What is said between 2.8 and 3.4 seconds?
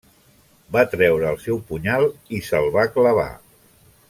clavar.